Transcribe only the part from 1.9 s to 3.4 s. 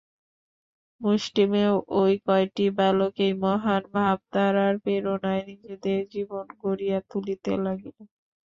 ঐ কয়টি বালক এই